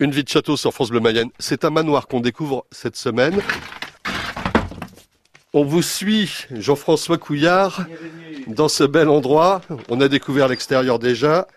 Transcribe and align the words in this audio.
Une 0.00 0.12
vie 0.12 0.22
de 0.22 0.28
château 0.28 0.56
sur 0.56 0.72
France 0.72 0.90
Bleu 0.90 1.00
Mayenne. 1.00 1.30
C'est 1.40 1.64
un 1.64 1.70
manoir 1.70 2.06
qu'on 2.06 2.20
découvre 2.20 2.64
cette 2.70 2.94
semaine. 2.94 3.40
On 5.52 5.64
vous 5.64 5.82
suit, 5.82 6.46
Jean-François 6.52 7.18
Couillard, 7.18 7.84
dans 8.46 8.68
ce 8.68 8.84
bel 8.84 9.08
endroit. 9.08 9.60
On 9.88 10.00
a 10.00 10.06
découvert 10.06 10.46
l'extérieur 10.46 11.00
déjà. 11.00 11.48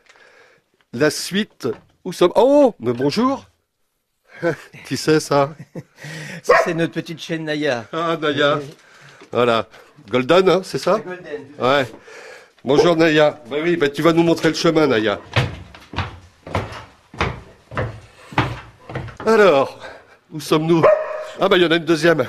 La 0.92 1.12
suite, 1.12 1.68
où 2.04 2.12
sommes? 2.14 2.32
Oh, 2.36 2.74
mais 2.80 2.94
bonjour 2.94 3.46
Qui 4.88 4.98
c'est 4.98 5.20
ça? 5.20 5.54
Ça, 6.42 6.56
c'est 6.64 6.74
notre 6.74 6.94
petite 6.94 7.22
chaîne 7.22 7.46
Naya. 7.46 7.86
Ah, 7.94 8.18
Naya. 8.20 8.60
Voilà. 9.32 9.68
Golden, 10.10 10.50
hein, 10.50 10.62
c'est 10.64 10.80
ça? 10.80 11.00
Golden. 11.00 11.46
Ouais. 11.60 11.86
Bonjour 12.66 12.96
Naya. 12.96 13.40
Bah 13.52 13.58
oui, 13.62 13.78
bah 13.78 13.90
tu 13.90 14.02
vas 14.02 14.14
nous 14.14 14.24
montrer 14.24 14.50
le 14.50 14.56
chemin, 14.56 14.88
Naya. 14.88 15.20
Alors, 19.32 19.80
où 20.34 20.42
sommes-nous? 20.42 20.84
Ah 21.40 21.48
bah 21.48 21.56
il 21.56 21.64
y 21.64 21.66
en 21.66 21.72
a 21.72 21.78
une 21.78 21.86
deuxième. 21.86 22.26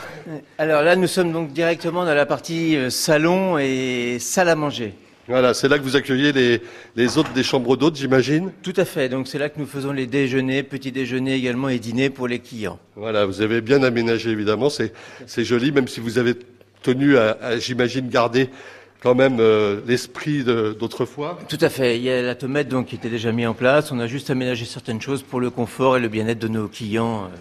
Alors 0.56 0.82
là, 0.82 0.94
nous 0.94 1.08
sommes 1.08 1.32
donc 1.32 1.52
directement 1.52 2.04
dans 2.04 2.14
la 2.14 2.26
partie 2.26 2.76
euh, 2.76 2.90
salon 2.90 3.58
et 3.58 4.18
salle 4.20 4.48
à 4.48 4.54
manger. 4.54 4.94
Voilà, 5.26 5.52
c'est 5.52 5.66
là 5.66 5.78
que 5.78 5.82
vous 5.82 5.96
accueillez 5.96 6.30
les, 6.30 6.62
les 6.94 7.18
hôtes 7.18 7.32
des 7.32 7.42
chambres 7.42 7.76
d'hôtes, 7.76 7.96
j'imagine. 7.96 8.52
Tout 8.62 8.74
à 8.76 8.84
fait. 8.84 9.08
Donc 9.08 9.26
c'est 9.26 9.38
là 9.38 9.48
que 9.48 9.58
nous 9.58 9.66
faisons 9.66 9.90
les 9.90 10.06
déjeuners, 10.06 10.62
petits 10.62 10.92
déjeuners 10.92 11.34
également 11.34 11.68
et 11.68 11.80
dîners 11.80 12.08
pour 12.08 12.28
les 12.28 12.38
clients. 12.38 12.78
Voilà, 12.94 13.26
vous 13.26 13.40
avez 13.40 13.60
bien 13.60 13.82
aménagé 13.82 14.30
évidemment, 14.30 14.70
c'est 14.70 14.92
c'est 15.26 15.44
joli, 15.44 15.72
même 15.72 15.88
si 15.88 15.98
vous 15.98 16.18
avez 16.18 16.34
tenu 16.84 17.16
à, 17.18 17.36
à, 17.42 17.58
j'imagine, 17.58 18.08
garder 18.10 18.48
quand 19.02 19.16
même 19.16 19.38
euh, 19.40 19.80
l'esprit 19.86 20.44
d'autrefois. 20.44 21.38
Tout 21.48 21.58
à 21.60 21.68
fait. 21.68 21.96
Il 21.96 22.04
y 22.04 22.10
a 22.10 22.22
la 22.22 22.36
tomate 22.36 22.68
donc 22.68 22.86
qui 22.86 22.94
était 22.94 23.10
déjà 23.10 23.32
mis 23.32 23.46
en 23.46 23.54
place. 23.54 23.90
On 23.90 23.98
a 23.98 24.06
juste 24.06 24.30
aménagé 24.30 24.64
certaines 24.64 25.00
choses 25.00 25.22
pour 25.22 25.40
le 25.40 25.50
confort 25.50 25.96
et 25.96 26.00
le 26.00 26.08
bien-être 26.08 26.38
de 26.38 26.48
nos 26.48 26.68
clients 26.68 27.24
euh, 27.24 27.36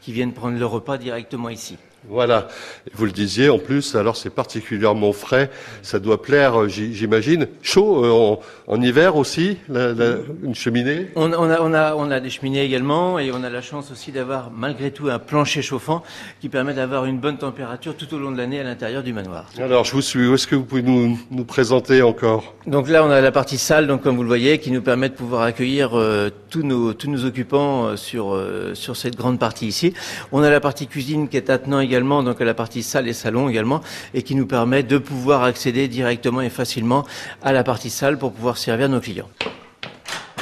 qui 0.00 0.12
viennent 0.12 0.32
prendre 0.32 0.58
le 0.58 0.66
repas 0.66 0.98
directement 0.98 1.48
ici. 1.48 1.76
Voilà, 2.08 2.48
vous 2.94 3.04
le 3.04 3.10
disiez 3.10 3.48
en 3.48 3.58
plus, 3.58 3.94
alors 3.96 4.16
c'est 4.16 4.30
particulièrement 4.30 5.12
frais, 5.12 5.50
ça 5.82 5.98
doit 5.98 6.22
plaire, 6.22 6.62
euh, 6.62 6.68
j'imagine. 6.68 7.48
Chaud 7.62 8.04
euh, 8.04 8.10
en, 8.10 8.40
en 8.68 8.80
hiver 8.80 9.16
aussi, 9.16 9.58
la- 9.68 9.92
la- 9.92 10.16
une 10.42 10.54
cheminée? 10.54 11.08
On, 11.16 11.32
on 11.32 11.50
a, 11.50 11.60
on, 11.60 11.74
a, 11.74 11.94
on 11.96 12.10
a 12.10 12.20
des 12.20 12.30
cheminées 12.30 12.64
également 12.64 13.18
et 13.18 13.32
on 13.32 13.42
a 13.42 13.50
la 13.50 13.60
chance 13.60 13.90
aussi 13.90 14.12
d'avoir 14.12 14.50
malgré 14.50 14.90
tout 14.92 15.08
un 15.08 15.18
plancher 15.18 15.62
chauffant 15.62 16.02
qui 16.40 16.48
permet 16.48 16.74
d'avoir 16.74 17.06
une 17.06 17.18
bonne 17.18 17.38
température 17.38 17.96
tout 17.96 18.12
au 18.14 18.18
long 18.18 18.30
de 18.30 18.36
l'année 18.38 18.60
à 18.60 18.64
l'intérieur 18.64 19.02
du 19.02 19.12
manoir. 19.12 19.46
Alors 19.58 19.84
je 19.84 19.92
vous 19.92 20.02
suis, 20.02 20.26
où 20.26 20.34
est-ce 20.34 20.46
que 20.46 20.54
vous 20.54 20.64
pouvez 20.64 20.82
nous, 20.82 21.18
nous 21.30 21.44
présenter 21.44 22.02
encore? 22.02 22.54
Donc 22.66 22.88
là, 22.88 23.04
on 23.04 23.10
a 23.10 23.20
la 23.20 23.32
partie 23.32 23.58
salle, 23.58 23.86
donc 23.86 24.02
comme 24.02 24.16
vous 24.16 24.22
le 24.22 24.28
voyez, 24.28 24.58
qui 24.58 24.70
nous 24.70 24.82
permet 24.82 25.08
de 25.08 25.14
pouvoir 25.14 25.42
accueillir 25.42 25.98
euh, 25.98 26.30
tous 26.56 26.62
nos 26.62 26.94
tous 26.94 27.10
nos 27.10 27.24
occupants 27.26 27.84
euh, 27.84 27.96
sur 27.96 28.34
euh, 28.34 28.74
sur 28.74 28.96
cette 28.96 29.14
grande 29.14 29.38
partie 29.38 29.66
ici. 29.66 29.92
On 30.32 30.42
a 30.42 30.48
la 30.48 30.60
partie 30.60 30.86
cuisine 30.86 31.28
qui 31.28 31.36
est 31.36 31.50
attenant 31.50 31.80
également, 31.80 32.22
donc 32.22 32.40
à 32.40 32.44
la 32.44 32.54
partie 32.54 32.82
salle 32.82 33.08
et 33.08 33.12
salon 33.12 33.50
également, 33.50 33.82
et 34.14 34.22
qui 34.22 34.34
nous 34.34 34.46
permet 34.46 34.82
de 34.82 34.96
pouvoir 34.96 35.42
accéder 35.42 35.86
directement 35.86 36.40
et 36.40 36.48
facilement 36.48 37.04
à 37.42 37.52
la 37.52 37.62
partie 37.62 37.90
salle 37.90 38.16
pour 38.16 38.32
pouvoir 38.32 38.56
servir 38.56 38.88
nos 38.88 39.00
clients. 39.00 39.28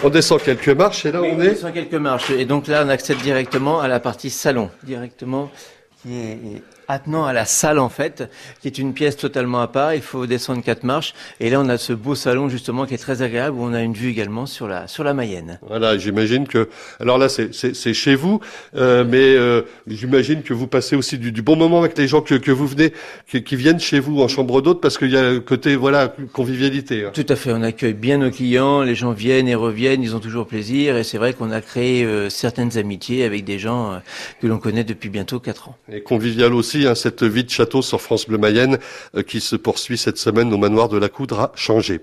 On 0.05 0.09
descend 0.09 0.41
quelques 0.41 0.69
marches 0.69 1.05
et 1.07 1.11
là 1.13 1.21
on 1.23 1.41
est 1.41 1.49
descend 1.49 1.73
quelques 1.73 1.95
marches, 1.95 2.31
et 2.31 2.45
donc 2.45 2.69
là, 2.69 2.85
on 2.87 2.89
accède 2.89 3.19
directement 3.19 3.81
à 3.81 3.89
la 3.89 3.99
partie 3.99 4.31
salon, 4.31 4.71
directement 4.85 5.51
qui 6.05 6.15
est 6.17 6.63
attenant 6.87 7.25
à 7.25 7.33
la 7.33 7.47
salle 7.47 7.79
en 7.79 7.89
fait, 7.89 8.29
qui 8.61 8.69
est 8.69 8.77
une 8.77 8.93
pièce 8.93 9.17
totalement 9.17 9.61
à 9.63 9.69
part. 9.69 9.95
Il 9.95 10.03
faut 10.03 10.27
descendre 10.27 10.63
quatre 10.63 10.85
marches, 10.85 11.15
et 11.41 11.49
là, 11.49 11.59
on 11.61 11.69
a 11.71 11.79
ce 11.79 11.95
beau 11.95 12.15
salon 12.15 12.51
justement 12.51 12.85
qui 12.85 12.93
est 12.93 12.99
très 12.99 13.23
agréable 13.23 13.57
où 13.57 13.63
on 13.63 13.73
a 13.73 13.81
une 13.83 13.95
vue 13.95 14.11
également 14.11 14.45
sur 14.45 14.69
la 14.69 14.87
sur 14.87 15.03
la 15.03 15.15
Mayenne. 15.15 15.59
Voilà, 15.67 15.97
j'imagine 15.97 16.47
que. 16.47 16.69
Alors 17.01 17.17
là, 17.17 17.29
c'est- 17.31 17.53
chez 17.95 18.15
vous, 18.17 18.41
euh, 18.77 19.03
mais 19.09 19.35
euh, 19.35 19.63
j'imagine 19.87 20.43
que 20.43 20.53
vous 20.53 20.67
passez 20.67 20.95
aussi 20.95 21.17
du, 21.17 21.33
du 21.33 21.41
bon 21.43 21.57
moment 21.57 21.79
avec 21.79 21.97
les 21.97 22.07
gens 22.07 22.21
que, 22.21 22.35
que 22.35 22.51
vous 22.51 22.67
venez, 22.67 22.93
qui, 23.27 23.43
qui 23.43 23.57
viennent 23.57 23.81
chez 23.81 23.99
vous 24.01 24.21
en 24.21 24.29
chambre 24.29 24.61
d'hôte, 24.61 24.81
parce 24.83 24.99
qu'il 24.99 25.11
y 25.11 25.17
a 25.17 25.31
le 25.33 25.41
côté 25.41 25.77
voilà 25.77 26.15
convivialité. 26.33 27.07
hein. 27.07 27.11
Tout 27.15 27.25
à 27.29 27.37
fait, 27.37 27.51
on 27.53 27.63
accueille 27.63 27.95
bien 27.95 28.19
nos 28.19 28.31
clients, 28.31 28.83
les 28.83 28.95
gens 28.95 29.13
viennent 29.13 29.49
et 29.49 29.55
reviennent, 29.55 30.03
ils 30.03 30.15
ont 30.15 30.21
toujours 30.21 30.47
plaisir, 30.47 30.97
et 30.99 31.05
c'est 31.05 31.19
vrai 31.19 31.33
qu'on 31.33 31.51
a 31.51 31.63
créé 31.63 32.05
euh, 32.05 32.29
certaines 32.29 32.77
amitiés 32.77 33.25
avec 33.25 33.45
des 33.45 33.59
gens 33.59 33.93
euh, 33.93 33.97
que 34.43 34.47
l'on 34.47 34.59
connaît 34.59 34.85
depuis 34.85 35.09
bientôt 35.09 35.41
quatre 35.41 35.69
ans. 35.69 35.77
Et 35.91 35.94
convivial 36.01 36.55
aussi, 36.55 36.87
hein, 36.87 36.95
cette 36.95 37.23
vie 37.23 37.45
de 37.45 37.51
château 37.51 37.83
sur 37.83 38.01
France 38.01 38.27
Bleu 38.27 38.39
Mayenne 38.39 38.79
euh, 39.17 39.23
qui 39.23 39.41
se 39.41 39.57
poursuit 39.57 39.99
cette 39.99 40.19
semaine 40.19 40.53
au 40.53 40.59
manoir 40.59 40.89
de 40.89 40.99
la 40.99 41.09
Coudre 41.09 41.41
à 41.41 41.53
Changer. 41.55 42.01